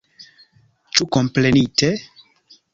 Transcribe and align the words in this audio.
Ĉu 0.95 1.07
komprenite? 1.17 1.95